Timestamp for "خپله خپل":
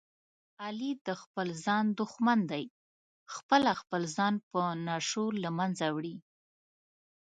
3.35-4.01